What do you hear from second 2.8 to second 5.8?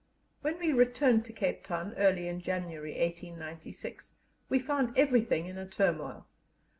1896, we found everything in a